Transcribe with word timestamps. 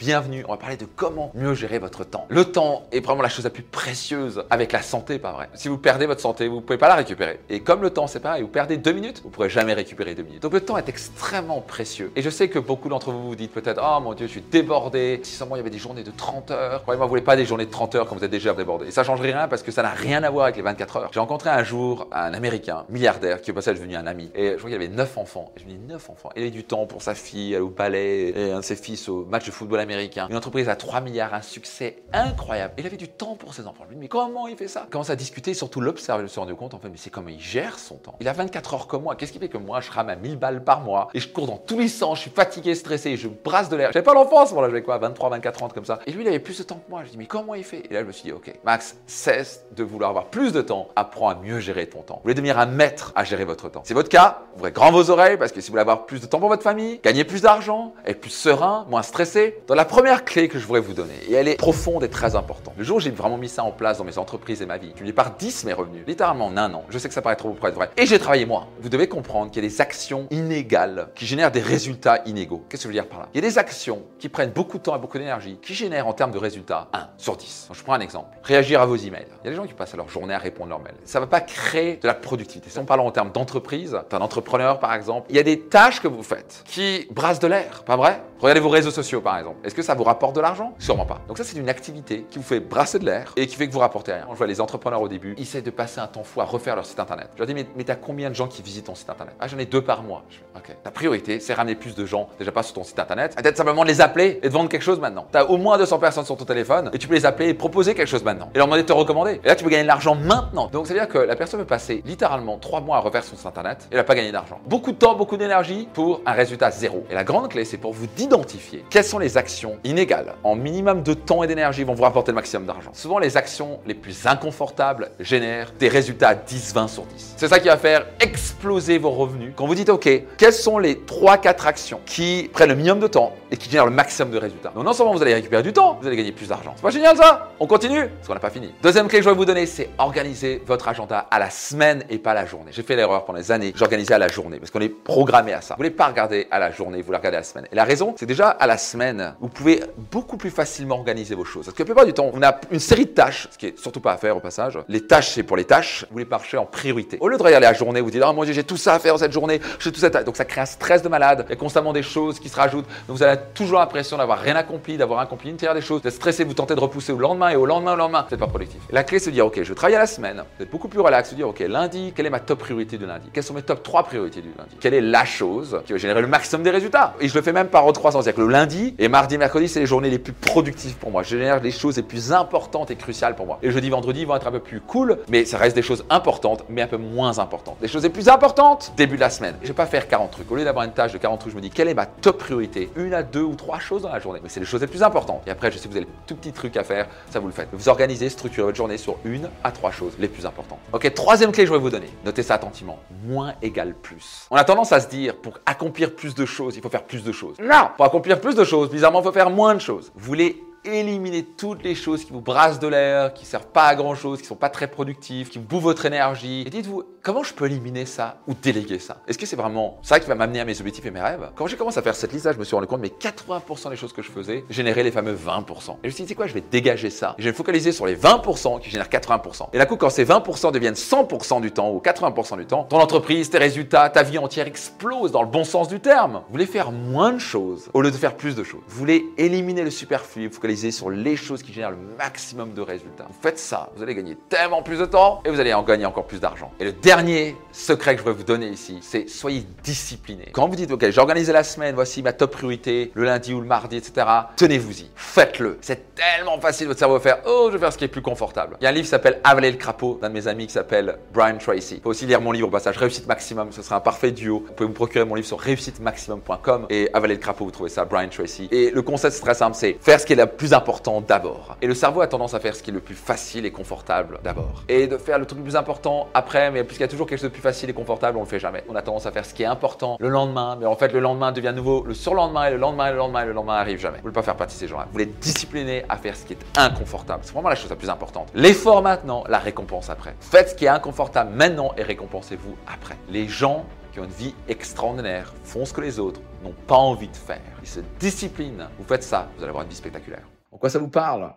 Bienvenue, 0.00 0.44
on 0.48 0.50
va 0.50 0.56
parler 0.56 0.76
de 0.76 0.86
comment 0.86 1.30
mieux 1.36 1.54
gérer 1.54 1.78
votre 1.78 2.02
temps. 2.02 2.26
Le 2.28 2.44
temps 2.44 2.82
est 2.90 2.98
vraiment 2.98 3.22
la 3.22 3.28
chose 3.28 3.44
la 3.44 3.50
plus 3.50 3.62
précieuse 3.62 4.42
avec 4.50 4.72
la 4.72 4.82
santé, 4.82 5.20
pas 5.20 5.30
vrai? 5.30 5.48
Si 5.54 5.68
vous 5.68 5.78
perdez 5.78 6.06
votre 6.06 6.20
santé, 6.20 6.48
vous 6.48 6.56
ne 6.56 6.60
pouvez 6.62 6.78
pas 6.78 6.88
la 6.88 6.96
récupérer. 6.96 7.38
Et 7.48 7.60
comme 7.60 7.80
le 7.80 7.90
temps, 7.90 8.08
c'est 8.08 8.18
pareil, 8.18 8.42
vous 8.42 8.48
perdez 8.48 8.76
deux 8.76 8.90
minutes, 8.90 9.20
vous 9.22 9.28
ne 9.28 9.32
pourrez 9.32 9.48
jamais 9.48 9.72
récupérer 9.72 10.16
deux 10.16 10.24
minutes. 10.24 10.42
Donc 10.42 10.52
le 10.52 10.60
temps 10.62 10.76
est 10.76 10.88
extrêmement 10.88 11.60
précieux. 11.60 12.10
Et 12.16 12.22
je 12.22 12.30
sais 12.30 12.48
que 12.48 12.58
beaucoup 12.58 12.88
d'entre 12.88 13.12
vous 13.12 13.22
vous 13.22 13.36
dites 13.36 13.52
peut-être, 13.52 13.80
oh 13.80 14.00
mon 14.00 14.14
Dieu, 14.14 14.26
je 14.26 14.32
suis 14.32 14.40
débordé. 14.40 15.20
Si 15.22 15.36
seulement 15.36 15.54
il 15.54 15.58
y 15.58 15.62
avait 15.62 15.70
des 15.70 15.78
journées 15.78 16.02
de 16.02 16.10
30 16.10 16.50
heures. 16.50 16.82
Croyez-moi, 16.82 17.06
vous 17.06 17.10
voulez 17.10 17.22
pas 17.22 17.36
des 17.36 17.44
journées 17.44 17.66
de 17.66 17.70
30 17.70 17.94
heures 17.94 18.08
quand 18.08 18.16
vous 18.16 18.24
êtes 18.24 18.32
déjà 18.32 18.52
débordé. 18.52 18.88
Et 18.88 18.90
ça 18.90 19.04
change 19.04 19.20
rien 19.20 19.46
parce 19.46 19.62
que 19.62 19.70
ça 19.70 19.84
n'a 19.84 19.90
rien 19.90 20.24
à 20.24 20.30
voir 20.30 20.46
avec 20.46 20.56
les 20.56 20.62
24 20.62 20.96
heures. 20.96 21.10
J'ai 21.14 21.20
rencontré 21.20 21.50
un 21.50 21.62
jour 21.62 22.08
un 22.10 22.34
Américain, 22.34 22.84
milliardaire, 22.88 23.40
qui 23.40 23.52
au 23.52 23.54
passage 23.54 23.76
est 23.76 23.78
devenu 23.78 23.94
un 23.94 24.08
ami. 24.08 24.28
Et 24.34 24.50
je 24.50 24.56
crois 24.56 24.70
qu'il 24.70 24.74
avait 24.74 24.88
9 24.88 25.18
enfants. 25.18 25.52
Et 25.56 25.60
je 25.60 25.66
me 25.66 25.70
dis, 25.70 25.78
9 25.78 26.10
enfants. 26.10 26.30
Il 26.34 26.42
avait 26.42 26.50
du 26.50 26.64
temps 26.64 26.84
pour 26.84 27.00
sa 27.00 27.14
fille, 27.14 27.54
aller 27.54 27.62
au 27.62 27.68
ballet, 27.68 28.30
et 28.30 28.50
un 28.50 28.58
de 28.58 28.64
ses 28.64 28.74
fils 28.74 29.08
au 29.08 29.24
match 29.26 29.46
de 29.46 29.52
football 29.52 29.83
américain. 29.84 30.26
Une 30.28 30.36
entreprise 30.36 30.68
à 30.68 30.76
3 30.76 31.00
milliards, 31.00 31.32
un 31.34 31.42
succès 31.42 32.02
incroyable. 32.12 32.74
Il 32.78 32.86
avait 32.86 32.96
du 32.96 33.08
temps 33.08 33.36
pour 33.36 33.54
ses 33.54 33.66
enfants. 33.66 33.84
Je 33.90 33.96
mais 33.96 34.08
comment 34.08 34.48
il 34.48 34.56
fait 34.56 34.68
ça? 34.68 34.84
Il 34.88 34.90
commence 34.90 35.10
à 35.10 35.16
discuter, 35.16 35.54
surtout 35.54 35.80
l'observer, 35.80 36.24
me 36.24 36.28
suis 36.28 36.40
rendu 36.40 36.54
compte, 36.54 36.74
en 36.74 36.78
fait, 36.78 36.88
mais 36.88 36.96
c'est 36.96 37.10
comment 37.10 37.28
il 37.28 37.40
gère 37.40 37.78
son 37.78 37.94
temps. 37.96 38.16
Il 38.20 38.28
a 38.28 38.32
24 38.32 38.74
heures 38.74 38.86
comme 38.86 39.04
moi. 39.04 39.14
Qu'est-ce 39.14 39.32
qui 39.32 39.38
fait 39.38 39.48
que 39.48 39.58
moi, 39.58 39.80
je 39.80 39.90
rame 39.90 40.08
à 40.08 40.16
1000 40.16 40.36
balles 40.36 40.64
par 40.64 40.80
mois? 40.80 41.08
Et 41.14 41.20
je 41.20 41.28
cours 41.28 41.46
dans 41.46 41.58
tous 41.58 41.78
les 41.78 41.88
sens, 41.88 42.18
je 42.18 42.22
suis 42.22 42.30
fatigué, 42.30 42.74
stressé, 42.74 43.16
je 43.16 43.28
brasse 43.28 43.68
de 43.68 43.76
l'air. 43.76 43.90
J'avais 43.92 44.04
pas 44.04 44.14
l'enfance, 44.14 44.52
moi 44.52 44.62
là, 44.62 44.68
j'avais 44.68 44.82
quoi, 44.82 44.98
23, 44.98 45.30
24 45.30 45.62
ans 45.62 45.68
comme 45.68 45.84
ça. 45.84 46.00
Et 46.06 46.12
lui, 46.12 46.22
il 46.22 46.28
avait 46.28 46.38
plus 46.38 46.58
de 46.58 46.64
temps 46.64 46.80
que 46.84 46.90
moi. 46.90 47.02
Je 47.04 47.10
dis, 47.10 47.18
mais 47.18 47.26
comment 47.26 47.54
il 47.54 47.64
fait? 47.64 47.84
Et 47.90 47.94
là, 47.94 48.00
je 48.00 48.06
me 48.06 48.12
suis 48.12 48.24
dit, 48.24 48.32
ok, 48.32 48.52
Max, 48.64 48.96
cesse 49.06 49.64
de 49.76 49.84
vouloir 49.84 50.10
avoir 50.10 50.26
plus 50.26 50.52
de 50.52 50.62
temps, 50.62 50.88
apprends 50.96 51.28
à 51.28 51.34
mieux 51.34 51.60
gérer 51.60 51.86
ton 51.86 52.02
temps. 52.02 52.16
Vous 52.16 52.22
voulez 52.22 52.34
devenir 52.34 52.58
un 52.58 52.66
maître 52.66 53.12
à 53.14 53.24
gérer 53.24 53.44
votre 53.44 53.68
temps? 53.68 53.82
C'est 53.84 53.94
votre 53.94 54.08
cas, 54.08 54.42
ouvrez 54.56 54.72
grand 54.72 54.90
vos 54.90 55.10
oreilles 55.10 55.36
parce 55.36 55.52
que 55.52 55.60
si 55.60 55.68
vous 55.68 55.72
voulez 55.72 55.82
avoir 55.82 56.06
plus 56.06 56.20
de 56.20 56.26
temps 56.26 56.40
pour 56.40 56.48
votre 56.48 56.62
famille, 56.62 57.00
gagner 57.02 57.24
plus 57.24 57.42
d'argent, 57.42 57.94
être 58.06 58.20
plus 58.20 58.30
serein, 58.30 58.86
moins 58.88 59.02
stressé, 59.02 59.62
dans 59.74 59.78
la 59.78 59.84
première 59.84 60.24
clé 60.24 60.46
que 60.46 60.60
je 60.60 60.66
voudrais 60.68 60.80
vous 60.80 60.92
donner, 60.92 61.14
et 61.28 61.32
elle 61.32 61.48
est 61.48 61.56
profonde 61.56 62.04
et 62.04 62.08
très 62.08 62.36
importante. 62.36 62.74
Le 62.78 62.84
jour 62.84 62.98
où 62.98 63.00
j'ai 63.00 63.10
vraiment 63.10 63.36
mis 63.36 63.48
ça 63.48 63.64
en 63.64 63.72
place 63.72 63.98
dans 63.98 64.04
mes 64.04 64.18
entreprises 64.18 64.62
et 64.62 64.66
ma 64.66 64.78
vie, 64.78 64.92
je 64.96 65.10
par 65.10 65.34
10 65.34 65.64
mes 65.64 65.72
revenus, 65.72 66.04
littéralement 66.06 66.46
en 66.46 66.56
un 66.56 66.72
an. 66.74 66.84
Je 66.90 66.98
sais 66.98 67.08
que 67.08 67.14
ça 67.14 67.22
paraît 67.22 67.34
trop 67.34 67.50
pour 67.50 67.66
être 67.66 67.74
vrai. 67.74 67.90
Et 67.96 68.06
j'ai 68.06 68.20
travaillé 68.20 68.46
moi. 68.46 68.68
Vous 68.80 68.88
devez 68.88 69.08
comprendre 69.08 69.50
qu'il 69.50 69.64
y 69.64 69.66
a 69.66 69.68
des 69.68 69.80
actions 69.80 70.28
inégales 70.30 71.08
qui 71.16 71.26
génèrent 71.26 71.50
des 71.50 71.60
résultats 71.60 72.22
inégaux. 72.24 72.62
Qu'est-ce 72.68 72.82
que 72.84 72.88
je 72.88 72.94
veux 72.94 73.00
dire 73.00 73.08
par 73.08 73.18
là? 73.18 73.28
Il 73.34 73.42
y 73.42 73.44
a 73.44 73.48
des 73.48 73.58
actions 73.58 74.02
qui 74.20 74.28
prennent 74.28 74.52
beaucoup 74.52 74.78
de 74.78 74.84
temps 74.84 74.94
et 74.94 75.00
beaucoup 75.00 75.18
d'énergie, 75.18 75.58
qui 75.60 75.74
génèrent 75.74 76.06
en 76.06 76.12
termes 76.12 76.30
de 76.30 76.38
résultats 76.38 76.86
1 76.92 77.08
sur 77.16 77.36
10. 77.36 77.70
je 77.72 77.82
prends 77.82 77.94
un 77.94 78.00
exemple. 78.00 78.28
Réagir 78.44 78.80
à 78.80 78.86
vos 78.86 78.96
emails. 78.96 79.26
Il 79.42 79.46
y 79.46 79.48
a 79.48 79.50
des 79.50 79.56
gens 79.56 79.66
qui 79.66 79.74
passent 79.74 79.96
leur 79.96 80.08
journée 80.08 80.34
à 80.34 80.38
répondre 80.38 80.70
leurs 80.70 80.82
mails. 80.82 80.94
Ça 81.04 81.18
ne 81.18 81.24
va 81.24 81.28
pas 81.28 81.40
créer 81.40 81.96
de 81.96 82.06
la 82.06 82.14
productivité. 82.14 82.70
Si 82.70 82.78
on 82.78 82.84
parle 82.84 83.00
en 83.00 83.10
termes 83.10 83.32
d'entreprise, 83.32 83.98
un 84.12 84.20
entrepreneur 84.20 84.78
par 84.78 84.94
exemple, 84.94 85.26
il 85.30 85.36
y 85.36 85.40
a 85.40 85.42
des 85.42 85.58
tâches 85.58 86.00
que 86.00 86.06
vous 86.06 86.22
faites 86.22 86.62
qui 86.64 87.08
brassent 87.10 87.40
de 87.40 87.48
l'air, 87.48 87.82
pas 87.84 87.96
vrai? 87.96 88.22
Regardez 88.38 88.60
vos 88.60 88.68
réseaux 88.68 88.92
sociaux 88.92 89.20
par 89.20 89.38
exemple. 89.38 89.63
Est-ce 89.64 89.74
que 89.74 89.80
ça 89.82 89.94
vous 89.94 90.04
rapporte 90.04 90.36
de 90.36 90.42
l'argent? 90.42 90.74
Sûrement 90.78 91.06
pas. 91.06 91.20
Donc 91.26 91.38
ça 91.38 91.44
c'est 91.44 91.56
une 91.56 91.70
activité 91.70 92.26
qui 92.30 92.38
vous 92.38 92.44
fait 92.44 92.60
brasser 92.60 92.98
de 92.98 93.06
l'air 93.06 93.32
et 93.36 93.46
qui 93.46 93.56
fait 93.56 93.66
que 93.66 93.72
vous 93.72 93.78
rapportez 93.78 94.12
rien. 94.12 94.26
Je 94.30 94.36
vois 94.36 94.46
les 94.46 94.60
entrepreneurs 94.60 95.00
au 95.00 95.08
début, 95.08 95.34
ils 95.38 95.42
essaient 95.42 95.62
de 95.62 95.70
passer 95.70 96.00
un 96.00 96.06
temps 96.06 96.22
fou 96.22 96.42
à 96.42 96.44
refaire 96.44 96.76
leur 96.76 96.84
site 96.84 97.00
internet. 97.00 97.28
Je 97.34 97.38
leur 97.38 97.46
dis 97.46 97.54
mais, 97.54 97.66
mais 97.74 97.84
t'as 97.84 97.94
combien 97.94 98.28
de 98.28 98.34
gens 98.34 98.46
qui 98.46 98.60
visitent 98.60 98.86
ton 98.86 98.94
site 98.94 99.08
internet? 99.08 99.34
Ah 99.40 99.48
j'en 99.48 99.56
ai 99.58 99.64
deux 99.64 99.80
par 99.80 100.02
mois. 100.02 100.24
ok. 100.54 100.76
Ta 100.82 100.90
priorité 100.90 101.40
c'est 101.40 101.54
ramener 101.54 101.76
plus 101.76 101.94
de 101.94 102.04
gens 102.04 102.28
déjà 102.38 102.52
pas 102.52 102.62
sur 102.62 102.74
ton 102.74 102.84
site 102.84 102.98
internet. 102.98 103.34
Peut-être 103.36 103.56
simplement 103.56 103.84
de 103.84 103.88
les 103.88 104.02
appeler 104.02 104.38
et 104.42 104.48
de 104.48 104.52
vendre 104.52 104.68
quelque 104.68 104.82
chose 104.82 105.00
maintenant. 105.00 105.26
Tu 105.32 105.38
as 105.38 105.48
au 105.48 105.56
moins 105.56 105.78
200 105.78 105.98
personnes 105.98 106.26
sur 106.26 106.36
ton 106.36 106.44
téléphone 106.44 106.90
et 106.92 106.98
tu 106.98 107.08
peux 107.08 107.14
les 107.14 107.24
appeler 107.24 107.48
et 107.48 107.54
proposer 107.54 107.94
quelque 107.94 108.08
chose 108.08 108.24
maintenant 108.24 108.50
et 108.54 108.58
leur 108.58 108.66
demander 108.66 108.82
de 108.82 108.88
te 108.88 108.92
recommander. 108.92 109.40
Et 109.42 109.48
là 109.48 109.56
tu 109.56 109.64
peux 109.64 109.70
gagner 109.70 109.84
de 109.84 109.88
l'argent 109.88 110.14
maintenant. 110.14 110.66
Donc 110.66 110.86
ça 110.86 110.92
veut 110.92 111.00
dire 111.00 111.08
que 111.08 111.18
la 111.18 111.36
personne 111.36 111.60
peut 111.60 111.66
passer 111.66 112.02
littéralement 112.04 112.58
trois 112.58 112.82
mois 112.82 112.98
à 112.98 113.00
refaire 113.00 113.24
son 113.24 113.34
site 113.36 113.46
internet 113.46 113.78
et 113.84 113.94
elle 113.94 113.98
n'a 113.98 114.04
pas 114.04 114.14
gagné 114.14 114.30
d'argent. 114.30 114.60
Beaucoup 114.66 114.92
de 114.92 114.98
temps, 114.98 115.14
beaucoup 115.14 115.38
d'énergie 115.38 115.88
pour 115.94 116.20
un 116.26 116.32
résultat 116.32 116.70
zéro. 116.70 117.06
Et 117.08 117.14
la 117.14 117.24
grande 117.24 117.48
clé 117.48 117.64
c'est 117.64 117.78
pour 117.78 117.94
vous 117.94 118.06
d'identifier 118.06 118.84
quelles 118.90 119.04
sont 119.04 119.18
les 119.18 119.38
actions 119.38 119.53
inégales 119.84 120.34
en 120.42 120.54
minimum 120.54 121.02
de 121.02 121.14
temps 121.14 121.42
et 121.42 121.46
d'énergie 121.46 121.84
vont 121.84 121.94
vous 121.94 122.02
rapporter 122.02 122.32
le 122.32 122.36
maximum 122.36 122.66
d'argent. 122.66 122.90
Souvent, 122.92 123.18
les 123.18 123.36
actions 123.36 123.80
les 123.86 123.94
plus 123.94 124.26
inconfortables 124.26 125.10
génèrent 125.20 125.72
des 125.78 125.88
résultats 125.88 126.34
10-20 126.34 126.88
sur 126.88 127.04
10. 127.04 127.34
C'est 127.36 127.48
ça 127.48 127.58
qui 127.58 127.68
va 127.68 127.76
faire 127.76 128.06
exploser 128.20 128.98
vos 128.98 129.10
revenus. 129.10 129.52
Quand 129.56 129.66
vous 129.66 129.74
dites, 129.74 129.88
OK, 129.88 130.08
quelles 130.36 130.52
sont 130.52 130.78
les 130.78 130.94
3-4 130.94 131.66
actions 131.66 132.00
qui 132.06 132.50
prennent 132.52 132.68
le 132.68 132.74
minimum 132.74 133.00
de 133.00 133.06
temps 133.06 133.32
et 133.50 133.56
qui 133.56 133.70
génèrent 133.70 133.86
le 133.86 133.92
maximum 133.92 134.30
de 134.30 134.38
résultats? 134.38 134.72
Donc, 134.74 134.84
non 134.84 134.92
seulement 134.92 135.12
vous 135.14 135.22
allez 135.22 135.34
récupérer 135.34 135.62
du 135.62 135.72
temps, 135.72 135.98
vous 136.00 136.06
allez 136.06 136.16
gagner 136.16 136.32
plus 136.32 136.48
d'argent. 136.48 136.72
C'est 136.76 136.82
pas 136.82 136.90
génial 136.90 137.16
ça? 137.16 137.50
On 137.60 137.66
continue? 137.66 138.08
Parce 138.08 138.28
qu'on 138.28 138.34
n'a 138.34 138.40
pas 138.40 138.50
fini. 138.50 138.72
Deuxième 138.82 139.08
clé 139.08 139.18
que 139.18 139.24
je 139.24 139.30
vais 139.30 139.36
vous 139.36 139.44
donner, 139.44 139.66
c'est 139.66 139.90
organiser 139.98 140.62
votre 140.66 140.88
agenda 140.88 141.26
à 141.30 141.38
la 141.38 141.50
semaine 141.50 142.04
et 142.10 142.18
pas 142.18 142.34
la 142.34 142.46
journée. 142.46 142.70
J'ai 142.72 142.82
fait 142.82 142.96
l'erreur 142.96 143.24
pendant 143.24 143.38
des 143.38 143.52
années, 143.52 143.72
j'organisais 143.76 144.14
à 144.14 144.18
la 144.18 144.28
journée 144.28 144.58
parce 144.58 144.70
qu'on 144.70 144.80
est 144.80 144.88
programmé 144.88 145.52
à 145.52 145.60
ça. 145.60 145.74
Vous 145.74 145.78
voulez 145.78 145.90
pas 145.90 146.06
regarder 146.06 146.46
à 146.50 146.58
la 146.58 146.70
journée, 146.70 147.02
vous 147.02 147.12
la 147.12 147.18
regardez 147.18 147.36
à 147.36 147.40
la 147.40 147.44
semaine. 147.44 147.66
Et 147.70 147.74
la 147.74 147.84
raison, 147.84 148.14
c'est 148.16 148.26
déjà 148.26 148.48
à 148.48 148.66
la 148.66 148.78
semaine, 148.78 149.34
vous 149.44 149.50
pouvez 149.50 149.82
beaucoup 150.10 150.38
plus 150.38 150.48
facilement 150.48 150.96
organiser 150.96 151.34
vos 151.34 151.44
choses. 151.44 151.66
Parce 151.66 151.76
que 151.76 151.82
la 151.82 151.84
plupart 151.84 152.06
du 152.06 152.14
temps, 152.14 152.30
on 152.32 152.42
a 152.42 152.58
une 152.70 152.78
série 152.78 153.04
de 153.04 153.10
tâches, 153.10 153.46
ce 153.50 153.58
qui 153.58 153.66
est 153.66 153.78
surtout 153.78 154.00
pas 154.00 154.12
à 154.12 154.16
faire 154.16 154.34
au 154.34 154.40
passage. 154.40 154.78
Les 154.88 155.02
tâches, 155.02 155.32
c'est 155.32 155.42
pour 155.42 155.58
les 155.58 155.66
tâches, 155.66 156.06
vous 156.10 156.16
les 156.16 156.24
marchez 156.24 156.56
en 156.56 156.64
priorité. 156.64 157.18
Au 157.20 157.28
lieu 157.28 157.36
de 157.36 157.42
regarder 157.42 157.66
la 157.66 157.74
journée, 157.74 158.00
vous 158.00 158.10
dites, 158.10 158.22
oh 158.26 158.32
mon 158.32 158.44
dieu, 158.44 158.54
j'ai 158.54 158.64
tout 158.64 158.78
ça 158.78 158.94
à 158.94 158.98
faire 158.98 159.18
cette 159.18 159.32
journée, 159.32 159.60
j'ai 159.80 159.92
tout 159.92 160.00
ça. 160.00 160.08
Donc 160.08 160.38
ça 160.38 160.46
crée 160.46 160.62
un 160.62 160.66
stress 160.66 161.02
de 161.02 161.10
malade, 161.10 161.44
il 161.46 161.50
y 161.50 161.52
a 161.52 161.56
constamment 161.56 161.92
des 161.92 162.02
choses 162.02 162.40
qui 162.40 162.48
se 162.48 162.56
rajoutent. 162.56 162.86
Donc 163.06 163.18
vous 163.18 163.22
avez 163.22 163.38
toujours 163.52 163.80
l'impression 163.80 164.16
d'avoir 164.16 164.38
rien 164.38 164.56
accompli, 164.56 164.96
d'avoir 164.96 165.20
accompli 165.20 165.50
une 165.50 165.56
tiers 165.56 165.74
des 165.74 165.82
choses, 165.82 166.00
d'être 166.00 166.14
stressé, 166.14 166.44
vous 166.44 166.54
tentez 166.54 166.74
de 166.74 166.80
repousser 166.80 167.12
au 167.12 167.18
lendemain 167.18 167.50
et 167.50 167.56
au 167.56 167.66
lendemain, 167.66 167.92
au 167.92 167.96
lendemain, 167.96 168.24
c'est 168.30 168.38
pas 168.38 168.46
productif. 168.46 168.80
la 168.90 169.04
clé, 169.04 169.18
c'est 169.18 169.28
de 169.28 169.34
dire, 169.34 169.44
ok, 169.44 169.62
je 169.62 169.74
travaille 169.74 169.96
à 169.96 169.98
la 169.98 170.06
semaine, 170.06 170.42
vous 170.56 170.62
êtes 170.62 170.70
beaucoup 170.70 170.88
plus 170.88 171.00
relax, 171.00 171.32
de 171.32 171.36
dire, 171.36 171.48
ok, 171.48 171.58
lundi, 171.68 172.14
quelle 172.16 172.24
est 172.24 172.30
ma 172.30 172.40
top 172.40 172.60
priorité 172.60 172.96
de 172.96 173.04
lundi? 173.04 173.28
Quelles 173.30 173.44
sont 173.44 173.52
mes 173.52 173.60
top 173.60 173.82
3 173.82 174.04
priorités 174.04 174.40
du 174.40 174.48
lundi? 174.56 174.74
Quelle 174.80 174.94
est 174.94 175.02
la 175.02 175.26
chose 175.26 175.82
qui 175.84 175.92
va 175.92 175.98
générer 175.98 176.22
le 176.22 176.28
maximum 176.28 176.62
des 176.62 176.70
résultats? 176.70 177.14
Et 177.20 177.28
je 177.28 177.34
le 177.34 177.42
fais 177.42 177.52
même 177.52 177.68
par 177.68 177.84
trois 177.92 178.10
C'est-à-dire 178.10 178.34
que 178.34 178.40
le 178.40 178.48
lundi 178.48 178.94
et 178.98 179.08
mardi, 179.08 179.33
mercredi, 179.38 179.68
c'est 179.68 179.80
les 179.80 179.86
journées 179.86 180.10
les 180.10 180.18
plus 180.18 180.32
productives 180.32 180.96
pour 180.96 181.10
moi. 181.10 181.22
Je 181.22 181.30
génère 181.30 181.60
les 181.60 181.70
choses 181.70 181.96
les 181.96 182.02
plus 182.02 182.32
importantes 182.32 182.90
et 182.90 182.96
cruciales 182.96 183.34
pour 183.34 183.46
moi. 183.46 183.58
Et 183.62 183.70
jeudi, 183.70 183.90
vendredi 183.90 184.24
vont 184.24 184.36
être 184.36 184.46
un 184.46 184.52
peu 184.52 184.60
plus 184.60 184.80
cool, 184.80 185.18
mais 185.28 185.44
ça 185.44 185.58
reste 185.58 185.76
des 185.76 185.82
choses 185.82 186.04
importantes, 186.10 186.64
mais 186.68 186.82
un 186.82 186.86
peu 186.86 186.96
moins 186.96 187.38
importantes. 187.38 187.76
Les 187.80 187.88
choses 187.88 188.02
les 188.02 188.10
plus 188.10 188.28
importantes, 188.28 188.92
début 188.96 189.16
de 189.16 189.20
la 189.20 189.30
semaine. 189.30 189.56
Je 189.62 189.68
vais 189.68 189.74
pas 189.74 189.86
faire 189.86 190.08
40 190.08 190.30
trucs. 190.30 190.50
Au 190.50 190.56
lieu 190.56 190.64
d'avoir 190.64 190.84
une 190.84 190.92
tâche 190.92 191.12
de 191.12 191.18
40 191.18 191.40
trucs, 191.40 191.52
je 191.52 191.56
me 191.56 191.62
dis 191.62 191.70
quelle 191.70 191.88
est 191.88 191.94
ma 191.94 192.06
top 192.06 192.38
priorité? 192.38 192.90
Une 192.96 193.14
à 193.14 193.22
deux 193.22 193.42
ou 193.42 193.54
trois 193.54 193.78
choses 193.78 194.02
dans 194.02 194.12
la 194.12 194.18
journée. 194.18 194.40
Mais 194.42 194.48
c'est 194.48 194.60
les 194.60 194.66
choses 194.66 194.80
les 194.80 194.86
plus 194.86 195.02
importantes. 195.02 195.42
Et 195.46 195.50
après, 195.50 195.70
je 195.70 195.78
sais 195.78 195.88
que 195.88 195.92
vous 195.92 195.96
avez 195.96 196.08
tout 196.26 196.36
petits 196.36 196.52
trucs 196.52 196.76
à 196.76 196.84
faire, 196.84 197.06
ça 197.30 197.40
vous 197.40 197.46
le 197.46 197.52
faites. 197.52 197.68
Vous 197.72 197.88
organisez, 197.88 198.28
structurez 198.28 198.66
votre 198.66 198.76
journée 198.76 198.98
sur 198.98 199.16
une 199.24 199.48
à 199.62 199.70
trois 199.70 199.90
choses 199.90 200.14
les 200.18 200.28
plus 200.28 200.46
importantes. 200.46 200.78
Ok, 200.92 201.12
troisième 201.14 201.52
clé 201.52 201.64
que 201.64 201.68
je 201.68 201.74
vais 201.74 201.80
vous 201.80 201.90
donner. 201.90 202.08
Notez 202.24 202.42
ça 202.42 202.54
attentivement. 202.54 202.98
Moins 203.26 203.54
égale 203.62 203.94
plus. 203.94 204.46
On 204.50 204.56
a 204.56 204.64
tendance 204.64 204.92
à 204.92 205.00
se 205.00 205.08
dire 205.08 205.36
pour 205.36 205.58
accomplir 205.66 206.14
plus 206.14 206.34
de 206.34 206.44
choses, 206.44 206.76
il 206.76 206.82
faut 206.82 206.88
faire 206.88 207.04
plus 207.04 207.24
de 207.24 207.32
choses. 207.32 207.56
Non, 207.60 207.88
pour 207.96 208.04
accomplir 208.04 208.40
plus 208.40 208.54
de 208.54 208.64
choses, 208.64 208.90
bizarrement, 208.90 209.22
faut 209.24 209.32
faire 209.32 209.50
moins 209.50 209.74
de 209.74 209.80
choses. 209.80 210.12
Vous 210.14 210.34
éliminer 210.84 211.44
toutes 211.44 211.82
les 211.82 211.94
choses 211.94 212.24
qui 212.24 212.32
vous 212.32 212.40
brassent 212.40 212.78
de 212.78 212.88
l'air, 212.88 213.32
qui 213.34 213.46
servent 213.46 213.66
pas 213.66 213.86
à 213.86 213.94
grand 213.94 214.14
chose, 214.14 214.40
qui 214.40 214.46
sont 214.46 214.54
pas 214.54 214.68
très 214.68 214.88
productives, 214.88 215.48
qui 215.48 215.58
bouffent 215.58 215.82
votre 215.84 216.06
énergie. 216.06 216.64
Et 216.66 216.70
dites-vous, 216.70 217.02
comment 217.22 217.42
je 217.42 217.54
peux 217.54 217.66
éliminer 217.66 218.06
ça 218.06 218.38
ou 218.46 218.54
déléguer 218.54 218.98
ça? 218.98 219.22
Est-ce 219.26 219.38
que 219.38 219.46
c'est 219.46 219.56
vraiment 219.56 219.98
ça 220.02 220.20
qui 220.20 220.28
va 220.28 220.34
m'amener 220.34 220.60
à 220.60 220.64
mes 220.64 220.78
objectifs 220.78 221.06
et 221.06 221.10
mes 221.10 221.20
rêves? 221.20 221.50
Quand 221.54 221.66
j'ai 221.66 221.76
commencé 221.76 221.98
à 221.98 222.02
faire 222.02 222.14
cette 222.14 222.32
liste-là, 222.32 222.52
je 222.52 222.58
me 222.58 222.64
suis 222.64 222.74
rendu 222.74 222.86
compte, 222.86 223.00
mais 223.00 223.08
80% 223.08 223.90
des 223.90 223.96
choses 223.96 224.12
que 224.12 224.22
je 224.22 224.30
faisais 224.30 224.64
généraient 224.68 225.02
les 225.02 225.10
fameux 225.10 225.34
20%. 225.34 225.64
Et 225.64 225.96
je 226.04 226.08
me 226.08 226.12
suis 226.12 226.24
dit, 226.24 226.28
c'est 226.28 226.34
quoi, 226.34 226.46
je 226.46 226.54
vais 226.54 226.64
dégager 226.70 227.10
ça. 227.10 227.34
Et 227.38 227.42
je 227.42 227.46
vais 227.46 227.52
me 227.52 227.56
focaliser 227.56 227.92
sur 227.92 228.06
les 228.06 228.16
20% 228.16 228.80
qui 228.80 228.90
génèrent 228.90 229.08
80%. 229.08 229.68
Et 229.72 229.78
là, 229.78 229.86
coup, 229.86 229.96
quand 229.96 230.10
ces 230.10 230.24
20% 230.24 230.72
deviennent 230.72 230.94
100% 230.94 231.60
du 231.60 231.72
temps 231.72 231.90
ou 231.90 231.98
80% 231.98 232.58
du 232.58 232.66
temps, 232.66 232.84
ton 232.84 232.98
entreprise, 232.98 233.50
tes 233.50 233.58
résultats, 233.58 234.10
ta 234.10 234.22
vie 234.22 234.38
entière 234.38 234.66
explose 234.66 235.32
dans 235.32 235.42
le 235.42 235.48
bon 235.48 235.64
sens 235.64 235.88
du 235.88 236.00
terme. 236.00 236.42
Vous 236.46 236.52
voulez 236.52 236.66
faire 236.66 236.92
moins 236.92 237.32
de 237.32 237.38
choses 237.38 237.88
au 237.94 238.02
lieu 238.02 238.10
de 238.10 238.16
faire 238.16 238.36
plus 238.36 238.54
de 238.54 238.64
choses. 238.64 238.82
Vous 238.86 238.98
voulez 238.98 239.24
éliminer 239.38 239.82
le 239.82 239.90
superflu, 239.90 240.50
sur 240.74 241.10
les 241.10 241.36
choses 241.36 241.62
qui 241.62 241.72
génèrent 241.72 241.92
le 241.92 241.98
maximum 242.18 242.74
de 242.74 242.80
résultats. 242.80 243.26
Vous 243.28 243.38
faites 243.40 243.58
ça, 243.58 243.90
vous 243.96 244.02
allez 244.02 244.14
gagner 244.14 244.36
tellement 244.48 244.82
plus 244.82 244.98
de 244.98 245.04
temps 245.04 245.40
et 245.44 245.50
vous 245.50 245.60
allez 245.60 245.72
en 245.72 245.82
gagner 245.82 246.06
encore 246.06 246.26
plus 246.26 246.40
d'argent. 246.40 246.72
Et 246.80 246.84
le 246.84 246.92
dernier 246.92 247.56
secret 247.72 248.12
que 248.14 248.18
je 248.18 248.24
voudrais 248.24 248.38
vous 248.38 248.44
donner 248.44 248.68
ici, 248.68 248.98
c'est 249.00 249.28
soyez 249.28 249.64
discipliné. 249.82 250.50
Quand 250.52 250.68
vous 250.68 250.76
dites, 250.76 250.90
OK, 250.90 251.08
j'ai 251.08 251.20
organisé 251.20 251.52
la 251.52 251.64
semaine, 251.64 251.94
voici 251.94 252.22
ma 252.22 252.32
top 252.32 252.52
priorité, 252.52 253.10
le 253.14 253.24
lundi 253.24 253.54
ou 253.54 253.60
le 253.60 253.66
mardi, 253.66 253.96
etc., 253.96 254.26
tenez-vous-y, 254.56 255.10
faites-le. 255.14 255.78
C'est 255.80 256.14
tellement 256.14 256.60
facile, 256.60 256.86
votre 256.86 256.98
cerveau 256.98 257.14
va 257.14 257.20
faire, 257.20 257.38
oh, 257.46 257.68
je 257.68 257.74
vais 257.74 257.78
faire 257.78 257.92
ce 257.92 257.98
qui 257.98 258.04
est 258.04 258.08
plus 258.08 258.22
confortable. 258.22 258.76
Il 258.80 258.84
y 258.84 258.86
a 258.86 258.90
un 258.90 258.92
livre 258.92 259.04
qui 259.04 259.10
s'appelle 259.10 259.40
Avaler 259.44 259.70
le 259.70 259.76
crapaud 259.76 260.18
d'un 260.20 260.28
de 260.28 260.34
mes 260.34 260.48
amis 260.48 260.66
qui 260.66 260.72
s'appelle 260.72 261.18
Brian 261.32 261.58
Tracy. 261.58 261.96
Il 261.96 262.02
faut 262.02 262.10
aussi 262.10 262.26
lire 262.26 262.40
mon 262.40 262.52
livre 262.52 262.68
au 262.68 262.70
passage, 262.70 262.96
Réussite 262.96 263.26
Maximum, 263.26 263.72
ce 263.72 263.82
sera 263.82 263.96
un 263.96 264.00
parfait 264.00 264.32
duo. 264.32 264.64
Vous 264.66 264.72
pouvez 264.72 264.86
vous 264.86 264.94
procurer 264.94 265.24
mon 265.24 265.34
livre 265.34 265.46
sur 265.46 265.60
réussitemaximum.com 265.60 266.86
et 266.90 267.10
Avaler 267.12 267.34
le 267.34 267.40
crapaud, 267.40 267.64
vous 267.64 267.70
trouvez 267.70 267.90
ça, 267.90 268.04
Brian 268.04 268.28
Tracy. 268.28 268.68
Et 268.70 268.90
le 268.90 269.02
concept, 269.02 269.34
c'est 269.34 269.42
très 269.42 269.54
simple, 269.54 269.76
c'est 269.76 269.96
faire 270.00 270.20
ce 270.20 270.26
qui 270.26 270.32
est 270.32 270.36
le 270.36 270.46
plus 270.46 270.63
important 270.72 271.20
d'abord 271.20 271.76
et 271.82 271.86
le 271.86 271.94
cerveau 271.94 272.20
a 272.20 272.26
tendance 272.26 272.54
à 272.54 272.60
faire 272.60 272.74
ce 272.74 272.82
qui 272.82 272.90
est 272.90 272.94
le 272.94 273.00
plus 273.00 273.14
facile 273.14 273.66
et 273.66 273.70
confortable 273.70 274.38
d'abord. 274.42 274.84
Et 274.88 275.06
de 275.06 275.18
faire 275.18 275.38
le 275.38 275.46
truc 275.46 275.58
le 275.58 275.64
plus 275.64 275.76
important 275.76 276.28
après, 276.34 276.70
mais 276.70 276.84
puisqu'il 276.84 277.02
y 277.02 277.04
a 277.04 277.08
toujours 277.08 277.26
quelque 277.26 277.40
chose 277.40 277.50
de 277.50 277.52
plus 277.52 277.62
facile 277.62 277.90
et 277.90 277.92
confortable, 277.92 278.38
on 278.38 278.40
le 278.40 278.46
fait 278.46 278.58
jamais. 278.58 278.84
On 278.88 278.96
a 278.96 279.02
tendance 279.02 279.26
à 279.26 279.32
faire 279.32 279.44
ce 279.44 279.52
qui 279.52 279.62
est 279.62 279.66
important 279.66 280.16
le 280.20 280.28
lendemain, 280.28 280.76
mais 280.78 280.86
en 280.86 280.96
fait 280.96 281.12
le 281.12 281.20
lendemain 281.20 281.52
devient 281.52 281.72
nouveau 281.74 282.04
le 282.04 282.14
surlendemain 282.14 282.66
et 282.66 282.70
le 282.70 282.76
lendemain 282.76 283.08
et 283.08 283.10
le 283.10 283.18
lendemain 283.18 283.42
et 283.42 283.46
le 283.46 283.52
lendemain 283.52 283.74
arrive 283.74 283.98
jamais. 283.98 284.16
Vous 284.18 284.22
voulez 284.22 284.34
pas 284.34 284.42
faire 284.42 284.56
partie 284.56 284.76
de 284.76 284.80
ces 284.80 284.88
gens-là. 284.88 285.04
Vous 285.06 285.12
voulez 285.12 285.26
discipliner 285.26 286.04
à 286.08 286.16
faire 286.16 286.36
ce 286.36 286.44
qui 286.44 286.54
est 286.54 286.78
inconfortable. 286.78 287.40
C'est 287.42 287.52
vraiment 287.52 287.68
la 287.68 287.74
chose 287.74 287.90
la 287.90 287.96
plus 287.96 288.10
importante. 288.10 288.48
L'effort 288.54 289.02
maintenant, 289.02 289.44
la 289.48 289.58
récompense 289.58 290.10
après. 290.10 290.34
Faites 290.40 290.70
ce 290.70 290.74
qui 290.74 290.84
est 290.86 290.88
inconfortable 290.88 291.50
maintenant 291.50 291.92
et 291.96 292.02
récompensez-vous 292.02 292.76
après. 292.86 293.16
Les 293.28 293.48
gens 293.48 293.84
qui 294.14 294.20
ont 294.20 294.24
une 294.24 294.30
vie 294.30 294.54
extraordinaire, 294.68 295.52
font 295.64 295.84
ce 295.84 295.92
que 295.92 296.00
les 296.00 296.20
autres 296.20 296.40
n'ont 296.62 296.74
pas 296.86 296.94
envie 296.94 297.28
de 297.28 297.36
faire. 297.36 297.58
Ils 297.82 297.88
se 297.88 298.00
disciplinent. 298.20 298.88
Vous 298.96 299.04
faites 299.04 299.24
ça, 299.24 299.48
vous 299.56 299.62
allez 299.64 299.70
avoir 299.70 299.82
une 299.82 299.90
vie 299.90 299.96
spectaculaire. 299.96 300.53
Ça 300.88 300.98
vous 300.98 301.08
parle? 301.08 301.52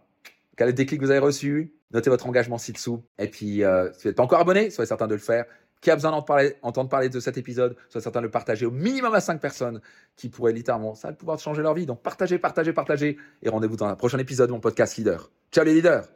Quel 0.55 0.67
est 0.67 0.71
le 0.71 0.75
déclic 0.75 0.99
que 0.99 1.05
vous 1.05 1.11
avez 1.11 1.19
reçu? 1.19 1.73
Notez 1.91 2.09
votre 2.09 2.27
engagement 2.27 2.57
ci-dessous. 2.57 3.03
Et 3.17 3.27
puis, 3.27 3.63
euh, 3.63 3.91
si 3.93 4.03
vous 4.03 4.09
n'êtes 4.09 4.17
pas 4.17 4.23
encore 4.23 4.39
abonné, 4.39 4.69
soyez 4.69 4.87
certain 4.87 5.07
de 5.07 5.13
le 5.13 5.19
faire. 5.19 5.45
Qui 5.79 5.91
a 5.91 5.95
besoin 5.95 6.11
d'entendre 6.11 6.89
parler, 6.89 7.09
de 7.09 7.19
cet 7.19 7.37
épisode, 7.37 7.75
soyez 7.89 8.01
certain 8.01 8.19
de 8.19 8.25
le 8.25 8.31
partager 8.31 8.65
au 8.65 8.71
minimum 8.71 9.13
à 9.13 9.21
5 9.21 9.39
personnes 9.39 9.79
qui 10.15 10.27
pourraient 10.27 10.53
littéralement, 10.53 10.95
ça 10.95 11.11
le 11.11 11.15
pouvoir 11.15 11.39
changer 11.39 11.61
leur 11.61 11.75
vie. 11.75 11.85
Donc 11.85 12.01
partagez, 12.01 12.39
partagez, 12.39 12.73
partagez. 12.73 13.17
Et 13.43 13.49
rendez-vous 13.49 13.75
dans 13.77 13.85
un 13.85 13.95
prochain 13.95 14.17
épisode 14.17 14.47
de 14.47 14.53
mon 14.53 14.59
podcast 14.59 14.97
Leader. 14.97 15.29
Ciao 15.51 15.63
les 15.63 15.75
leaders 15.75 16.07